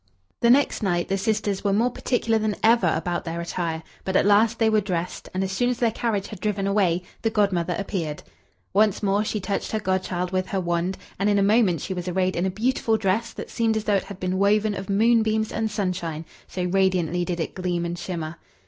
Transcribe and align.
The 0.39 0.49
next 0.49 0.81
night, 0.81 1.09
the 1.09 1.15
sisters 1.19 1.63
were 1.63 1.73
more 1.73 1.91
particular 1.91 2.39
than 2.39 2.55
ever 2.63 2.91
about 2.95 3.23
their 3.23 3.39
attire, 3.39 3.83
but 4.03 4.15
at 4.15 4.25
last 4.25 4.57
they 4.57 4.67
were 4.67 4.81
dressed, 4.81 5.29
and 5.31 5.43
as 5.43 5.51
soon 5.51 5.69
as 5.69 5.77
their 5.77 5.91
carriage 5.91 6.29
had 6.29 6.39
driven 6.39 6.65
away, 6.65 7.03
the 7.21 7.29
Godmother 7.29 7.75
appeared. 7.77 8.23
Once 8.73 9.03
more 9.03 9.23
she 9.23 9.39
touched 9.39 9.71
her 9.73 9.79
godchild 9.79 10.31
with 10.31 10.47
her 10.47 10.59
wand, 10.59 10.97
and 11.19 11.29
in 11.29 11.37
a 11.37 11.43
moment 11.43 11.81
she 11.81 11.93
was 11.93 12.07
arrayed 12.07 12.35
in 12.35 12.47
a 12.47 12.49
beautiful 12.49 12.97
dress 12.97 13.31
that 13.33 13.51
seemed 13.51 13.77
as 13.77 13.83
though 13.83 13.93
it 13.93 14.05
had 14.05 14.19
been 14.19 14.39
woven 14.39 14.73
of 14.73 14.89
moon 14.89 15.21
beams 15.21 15.51
and 15.51 15.69
sunshine, 15.69 16.25
so 16.47 16.63
radiantly 16.63 17.23
did 17.23 17.39
it 17.39 17.53
gleam 17.53 17.85
and 17.85 17.99
shimmer. 17.99 18.37